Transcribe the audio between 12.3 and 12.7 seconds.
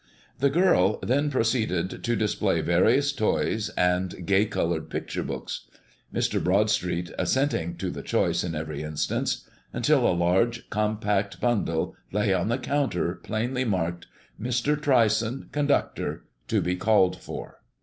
on the